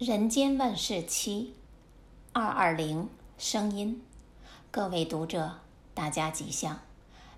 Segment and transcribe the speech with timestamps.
[0.00, 1.52] 人间万事七
[2.32, 4.00] 二二零声音，
[4.70, 5.58] 各位读者，
[5.92, 6.80] 大家吉祥。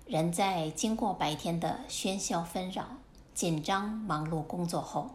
[0.05, 2.87] 人在经过白天的喧嚣纷扰、
[3.33, 5.09] 紧张忙碌工作后，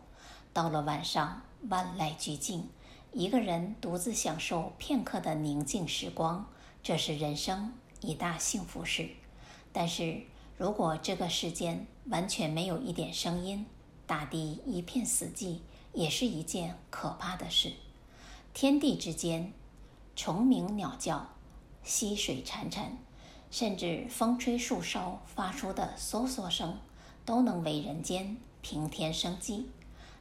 [0.52, 1.40] 到了晚上
[1.70, 2.68] 万籁俱静，
[3.14, 6.44] 一个人独自享受片刻的宁静时光，
[6.82, 7.72] 这是人生
[8.02, 9.08] 一大幸福事。
[9.72, 10.20] 但是
[10.58, 13.64] 如果这个世间完全没有一点声音，
[14.06, 15.60] 大地一片死寂，
[15.92, 17.72] 也是一件可怕的事。
[18.54, 19.52] 天地之间，
[20.16, 21.28] 虫鸣鸟叫，
[21.82, 22.86] 溪水潺潺，
[23.50, 26.76] 甚至风吹树梢发出的嗦嗦声，
[27.24, 29.68] 都能为人间平添生机。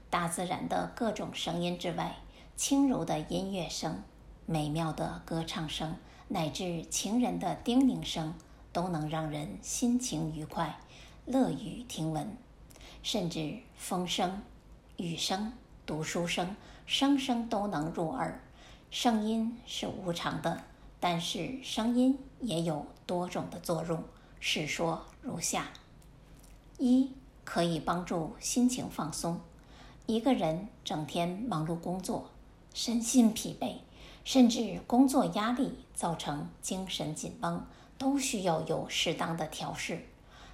[0.10, 2.16] 大自然的各种声音之外，
[2.56, 4.04] 轻柔的音乐声、
[4.46, 5.96] 美妙的歌唱声，
[6.30, 8.34] 乃至情人的叮咛声，
[8.72, 10.80] 都能让人心情愉快，
[11.26, 12.38] 乐于听闻。
[13.04, 14.42] 甚至风声、
[14.98, 15.54] 雨声、
[15.86, 16.56] 读书声，
[16.88, 18.42] 声声都能入耳。
[18.90, 20.64] 声音是无常的，
[21.00, 24.04] 但是声音也有多种的作用。
[24.40, 25.68] 是说如下：
[26.80, 27.12] 一、
[27.46, 29.40] 可以帮助心情放松。
[30.08, 32.32] 一个人整天忙碌工作，
[32.74, 33.76] 身心疲惫，
[34.24, 37.64] 甚至工作压力造成精神紧绷，
[38.00, 40.08] 都需要有适当的调试。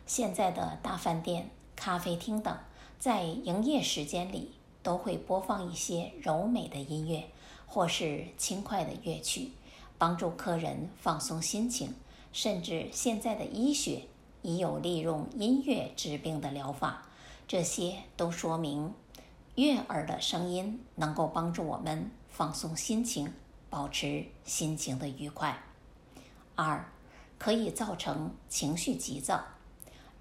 [0.06, 1.50] 现在的大饭店。
[1.76, 2.56] 咖啡厅等，
[3.04, 7.26] 在营业时间里都会播放一些柔美的音乐，
[7.66, 9.52] 或是轻快的乐曲，
[9.98, 11.94] 帮助客人放松心情。
[12.32, 14.04] 甚至现在的医学
[14.42, 17.10] 已有利用音乐治病的疗法，
[17.46, 18.94] 这些都说明
[19.56, 23.34] 悦耳的声音能够帮助我们放松心情，
[23.70, 25.62] 保持心情的愉快。
[26.56, 26.90] 二，
[27.38, 29.44] 可以造成情绪急躁。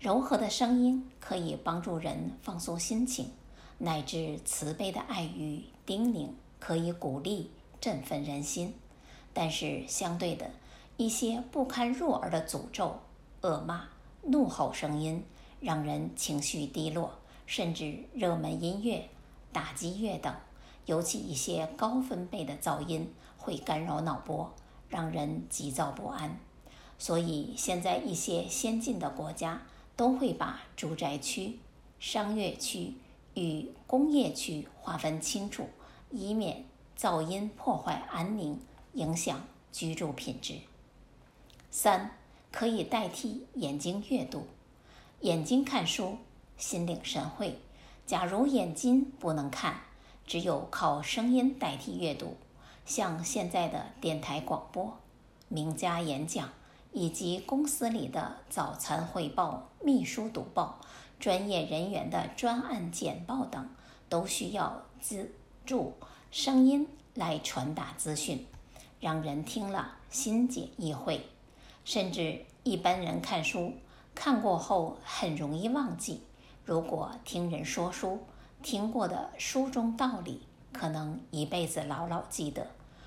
[0.02, 3.30] 柔和的声音可以帮助人放松心情，
[3.78, 8.74] 乃至慈悲的爱语叮咛可以鼓励振奋人心。
[9.32, 10.50] 但是相对的，
[10.96, 12.98] 一些不堪入耳的诅咒、
[13.42, 13.84] 恶骂、
[14.22, 15.22] 怒吼声音，
[15.60, 17.12] 让人情绪低落，
[17.46, 19.08] 甚至热门音乐、
[19.52, 20.34] 打击乐等，
[20.86, 24.52] 尤其一些高分贝的噪音会干扰脑波，
[24.88, 26.40] 让人急躁不安。
[26.98, 29.62] 所以现在一些先进的国家，
[30.02, 31.60] 都会把住宅区、
[32.00, 32.94] 商业区
[33.34, 35.68] 与工业区划分清楚，
[36.10, 36.64] 以免
[36.98, 38.58] 噪音破坏安宁，
[38.94, 39.40] 影响
[39.70, 40.54] 居住品质。
[41.70, 42.18] 三，
[42.50, 44.48] 可以代替眼睛阅读。
[45.20, 46.18] 眼睛看书，
[46.56, 47.60] 心领神会。
[48.04, 49.82] 假如眼睛不能看，
[50.26, 52.36] 只有靠声音代替阅读，
[52.84, 54.98] 像现在的电台广播、
[55.46, 56.48] 名家演讲。
[56.92, 60.78] 以及公司里的早餐汇报、秘书读报、
[61.18, 63.66] 专业人员的专案简报等，
[64.10, 65.32] 都需要资
[65.64, 65.94] 助
[66.30, 68.46] 声音来传达资讯，
[69.00, 71.26] 让人听了心解意会。
[71.84, 73.72] 甚至一般人看书
[74.14, 76.20] 看过后很容易忘记，
[76.64, 78.20] 如果听人说书，
[78.62, 80.42] 听过的书中道理，
[80.72, 82.66] 可能一辈子牢牢记得。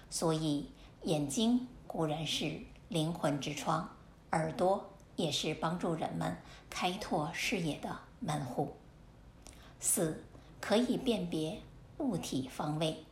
[0.09, 0.71] 所以
[1.03, 2.61] 眼睛固然是。
[2.87, 3.89] 灵魂之窗，
[4.31, 6.37] 耳朵也是帮助人们
[6.69, 8.75] 开拓视野的门户。
[9.79, 10.23] 四，
[10.61, 11.61] 可以辨别
[11.97, 13.03] 物体方位。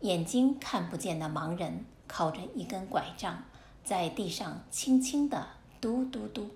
[0.00, 3.42] 眼睛看不见的盲人靠着一根拐杖，
[3.84, 5.48] 在地上轻轻地
[5.80, 6.50] 嘟嘟嘟，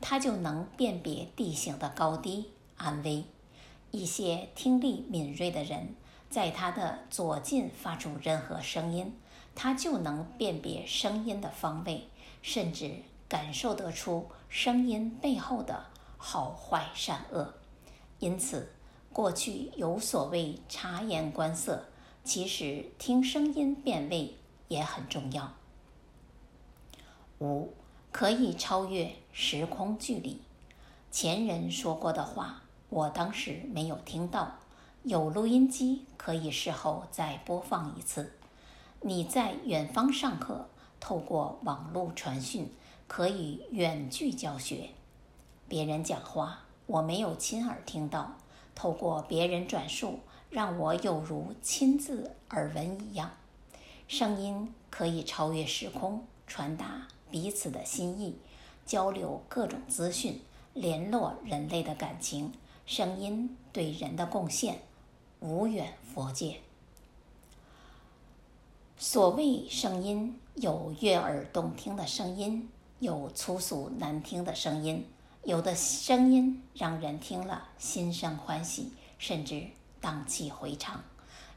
[0.00, 3.24] 他就能辨别地形的高低安危。
[3.92, 5.94] 一些听力敏锐的人，
[6.28, 9.14] 在他的左近发出任何声音，
[9.62, 12.08] 他就能辨别声音的方位。
[12.42, 12.94] 甚至
[13.28, 15.84] 感受得出声音背后的
[16.16, 17.52] 好坏善恶，
[18.18, 18.72] 因此
[19.12, 21.84] 过去有所谓察言观色，
[22.24, 24.38] 其实听声音辨位
[24.68, 25.52] 也很重要。
[27.40, 27.74] 五，
[28.10, 30.40] 可以超越时空距离。
[31.10, 34.54] 前人说过的话，我当时没有听到，
[35.02, 38.32] 有录音机可以事后再播放一次。
[39.02, 40.66] 你在远方上课。
[41.00, 42.70] 透过网络传讯，
[43.08, 44.90] 可以远距教学。
[45.66, 48.36] 别人讲话，我没有亲耳听到，
[48.74, 50.20] 透过别人转述，
[50.50, 53.30] 让我有如亲自耳闻一样。
[54.06, 58.36] 声音可以超越时空，传达彼此的心意，
[58.84, 60.38] 交流各种资讯，
[60.74, 62.52] 联络人类的感情。
[62.84, 64.80] 声音对人的贡献，
[65.40, 66.60] 无远佛界。
[69.02, 72.68] 所谓声音，有悦耳动听的声音，
[72.98, 75.06] 有粗俗难听的声音。
[75.42, 79.68] 有的声音让人听了心生欢喜，甚至
[80.02, 80.98] 荡气回肠；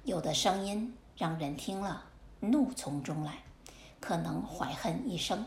[0.06, 2.06] 有的声音让人听了
[2.40, 3.40] 怒从中来，
[4.00, 5.46] 可能怀恨一生。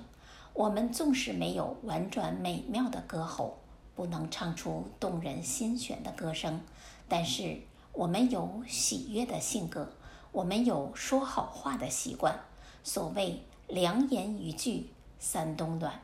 [0.52, 3.56] 我们纵使没有婉转美妙的歌喉，
[3.94, 6.60] 不能唱出动人心弦的歌声，
[7.08, 7.58] 但是
[7.94, 9.90] 我们有喜悦的性格，
[10.36, 12.38] 我们有说好话的习惯。
[12.84, 15.98] 所谓良言一句三冬暖，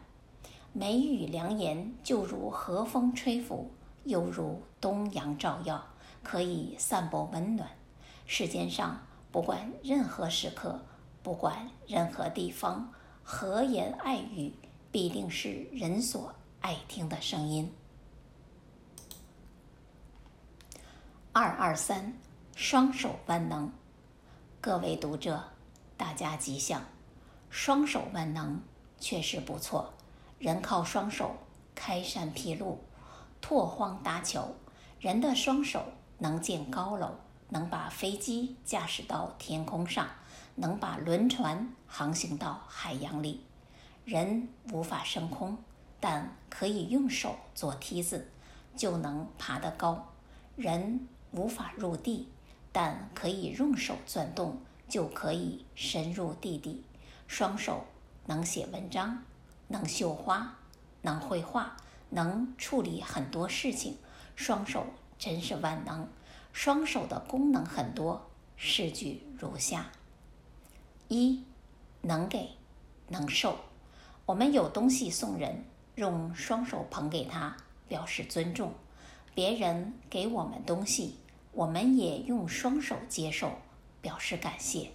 [0.72, 3.70] 美语良言就如和风吹拂，
[4.04, 5.84] 犹如东阳照耀，
[6.22, 7.68] 可以散播温暖。
[8.24, 8.98] 世间上
[9.30, 10.82] 不管任何时刻，
[11.22, 12.90] 不管任何地方。
[13.24, 14.52] 和言爱语
[14.90, 17.70] 必定是人所爱听的声音。
[21.32, 22.14] 二二三，
[22.56, 23.70] 双手万能，
[24.64, 25.42] 各位读者，
[25.96, 26.84] 大家吉祥。
[27.50, 28.62] 双手万能
[29.00, 29.92] 确实不错，
[30.38, 31.34] 人靠双手
[31.74, 32.78] 开山辟路、
[33.40, 34.52] 拓荒搭桥。
[35.00, 35.86] 人的双手
[36.18, 37.10] 能建高楼，
[37.48, 40.06] 能把飞机驾驶到天空上。
[40.54, 43.44] 能把轮船航行到海洋里，
[44.04, 45.58] 人无法升空，
[45.98, 48.30] 但可以用手做梯子，
[48.76, 49.96] 就能爬得高；
[50.54, 52.28] 人无法入地，
[52.72, 54.58] 但可以用手钻洞，
[54.88, 56.82] 就可以深入地底。
[57.28, 57.84] 双手
[58.26, 59.22] 能写文章，
[59.68, 60.58] 能绣花，
[61.02, 61.76] 能绘画，
[62.10, 63.96] 能处理很多事情。
[64.34, 64.86] 双手
[65.18, 66.08] 真是万能，
[66.52, 69.90] 双手的功能很多，试举如下。
[71.08, 71.44] 一，
[72.00, 72.50] 能给，
[73.08, 73.58] 能受。
[74.24, 75.64] 我们有东西送人，
[75.96, 77.56] 用双手捧给他，
[77.88, 78.70] 表示尊重；
[79.34, 81.16] 别人给我们东西，
[81.52, 83.52] 我们也用双手接受，
[84.00, 84.90] 表示感谢。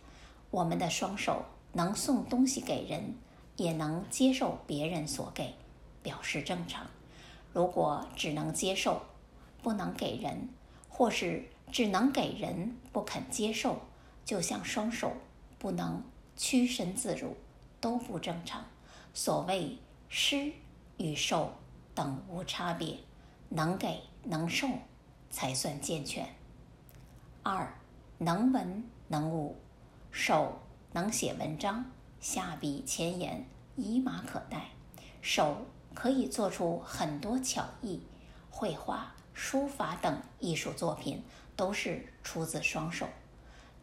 [0.50, 3.16] 我们的双手能送东西给人，
[3.56, 5.54] 也能接受别人所给，
[6.02, 6.88] 表示正常。
[7.54, 9.02] 如果只能接受，
[9.62, 10.50] 不能给人，
[10.90, 13.80] 或是只能给人，不肯接受，
[14.26, 15.14] 就像双手。
[15.60, 16.04] 不能
[16.36, 17.36] 屈身自如，
[17.82, 18.64] 都不正常。
[19.12, 19.76] 所谓
[20.08, 20.52] 施
[20.98, 21.52] 与受
[21.96, 22.96] 等无差别，
[23.50, 24.68] 能给能受
[25.32, 26.37] 才算健全。
[27.50, 27.74] 二，
[28.18, 29.56] 能文能武，
[30.12, 30.60] 手
[30.92, 31.86] 能写文章，
[32.20, 33.48] 下笔千言，
[33.78, 34.72] 以马可待。
[35.22, 35.56] 手
[35.94, 38.02] 可以做出很多巧艺，
[38.52, 41.24] 绘画、书法等艺术作品
[41.56, 43.08] 都是出自双手。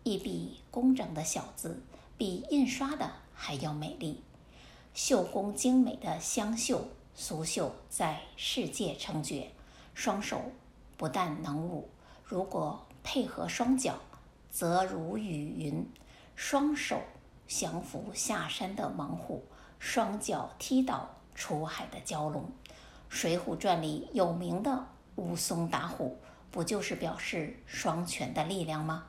[0.03, 1.83] 一笔工整的小字，
[2.19, 4.23] 比印刷的还要美丽。
[4.93, 9.51] 绣工精美的湘绣、苏绣在世界称绝。
[9.95, 10.43] 双手
[10.99, 11.89] 不但能武，
[12.25, 14.01] 如果配合双脚，
[14.51, 15.89] 则如雨云。
[16.35, 17.01] 双手
[17.47, 19.45] 降服下山的猛虎，
[19.79, 22.43] 双脚踢倒出海的蛟龙。
[23.09, 26.19] 《水浒传》里有名的武松打虎，
[26.51, 29.07] 不就是表示双拳的力量吗？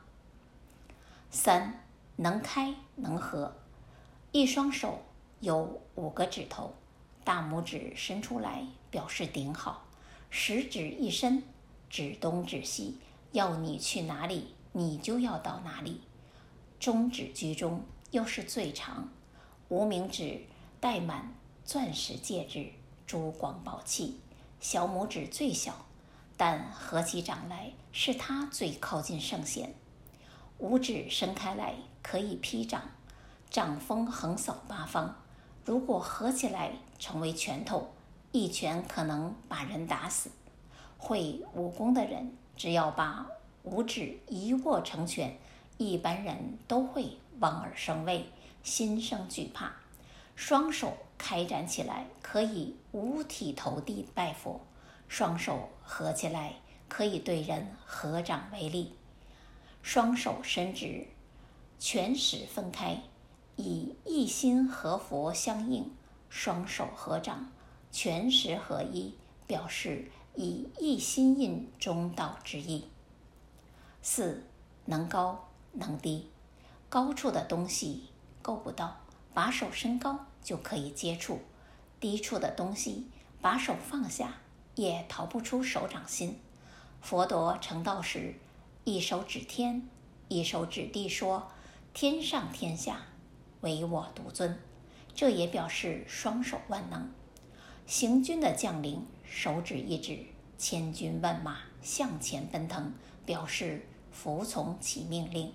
[1.31, 1.83] 三，
[2.17, 3.55] 能开能合，
[4.31, 5.01] 一双手
[5.39, 6.75] 有五个指头，
[7.23, 9.83] 大拇指伸出来表示顶好，
[10.29, 11.41] 食指一伸，
[11.89, 12.99] 指东指西，
[13.35, 15.99] 要你去哪里，你就要到哪里。
[16.79, 19.09] 中指居中，又是最长，
[19.67, 20.45] 无名指
[20.79, 21.33] 戴满
[21.65, 22.71] 钻石戒指、
[23.05, 24.21] 珠光宝气，
[24.61, 25.85] 小拇指最小，
[26.37, 29.75] 但合起掌来是它最靠近圣贤。
[30.59, 32.83] 五指伸开来可以劈掌，
[33.49, 35.13] 掌风横扫八方。
[35.65, 37.89] 如果合起来成为拳头，
[38.31, 40.29] 一拳可能把人打死。
[40.97, 43.27] 会武功的人，只要把
[43.63, 45.37] 五指一握成拳，
[45.77, 48.25] 一般人都会望而生畏，
[48.63, 49.73] 心生惧怕。
[50.35, 54.59] 双手开展起来，可以五体投地拜佛；
[55.07, 56.55] 双手合起来，
[56.87, 58.93] 可以对人合掌为礼。
[59.81, 61.07] 双手伸直，
[61.79, 63.01] 拳使分开，
[63.55, 65.83] 以一心合佛相应；
[66.29, 67.49] 双手合掌，
[67.91, 69.15] 拳使合一，
[69.47, 72.87] 表示以一心印中道之意。
[74.01, 74.43] 四，
[74.85, 76.29] 能高能低，
[76.89, 78.09] 高处的东西
[78.41, 78.97] 够不到，
[79.33, 81.37] 把手伸高就可以接触；
[81.99, 83.07] 低处的东西，
[83.41, 84.37] 把手放下
[84.75, 86.39] 也逃不出手掌心。
[87.01, 88.35] 佛陀成道时，
[88.83, 89.87] 一手指天，
[90.27, 91.51] 一手指地，说
[91.93, 93.01] ：“天上天下，
[93.61, 94.59] 唯我独尊。”
[95.15, 97.09] 这也表示双手万能。
[97.85, 100.19] 行军的将领手指一指，
[100.57, 102.93] 千军万马向前奔腾，
[103.25, 105.53] 表示服从其命令。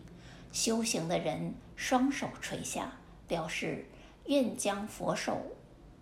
[0.53, 2.93] 修行的人双手垂下，
[3.27, 3.87] 表示
[4.27, 5.39] 愿将佛手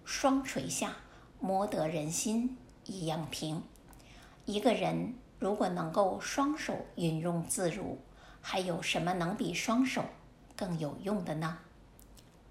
[0.05, 0.97] 双垂下，
[1.41, 3.63] 摩得人心一样平。
[4.45, 5.15] 一个人。
[5.41, 7.97] 如果能够双手运用自如，
[8.41, 10.05] 还有什么能比双手
[10.57, 11.59] 更有用的呢？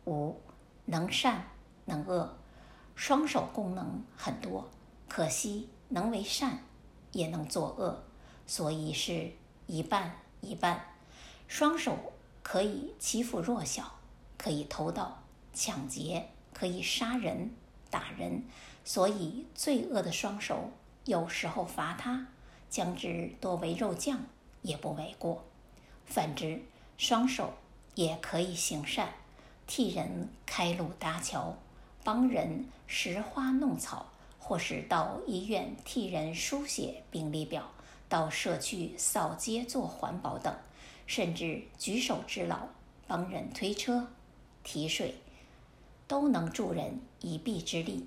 [0.05, 0.39] 五，
[0.85, 1.47] 能善
[1.83, 2.37] 能恶，
[2.97, 4.67] 双手功能很多，
[5.07, 6.63] 可惜能为善，
[7.11, 8.03] 也能作恶，
[8.47, 9.31] 所以是
[9.67, 10.83] 一半一半。
[11.47, 11.95] 双手
[12.41, 13.99] 可以欺负弱小，
[14.35, 15.21] 可以偷盗、
[15.53, 17.51] 抢劫，可以杀人、
[17.91, 18.43] 打人，
[18.83, 20.71] 所以罪恶的双手
[21.05, 22.25] 有时候罚他，
[22.67, 24.19] 将之剁为肉酱
[24.63, 25.43] 也不为过。
[26.07, 26.63] 反之，
[26.97, 27.53] 双手
[27.93, 29.13] 也可以行善。
[29.67, 31.55] 替人开路搭桥，
[32.07, 34.05] 帮人拾花弄草，
[34.39, 37.69] 或是到医院替人书写病历表，
[38.07, 40.55] 到社区扫街做环保等，
[41.05, 42.59] 甚至举手之劳，
[43.07, 44.07] 帮人推车、
[44.63, 45.15] 提水，
[46.07, 48.05] 都能助人一臂之力。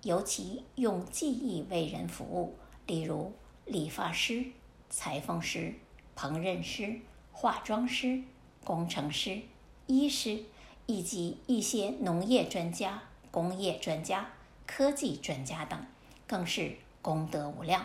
[0.00, 2.56] 尤其用技艺为人服务，
[2.86, 3.34] 例如
[3.66, 4.46] 理发师、
[4.88, 5.74] 裁缝师、
[6.16, 6.98] 烹饪师、
[7.32, 8.22] 化妆师、
[8.64, 9.42] 工程师、
[9.86, 10.42] 医师。
[10.86, 13.00] 以及一些农业专家、
[13.32, 14.30] 工业专家、
[14.66, 15.84] 科技专家等，
[16.28, 17.84] 更是功德无量。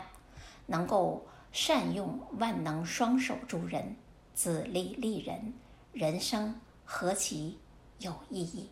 [0.68, 3.96] 能够善用万能双手助人，
[4.36, 5.54] 自利利人，
[5.94, 7.58] 人生何其
[8.00, 8.70] 有意义！